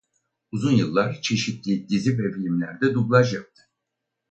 [0.51, 3.61] Uzun yıllar çeşitli dizi ve filmlerde dublaj yaptı.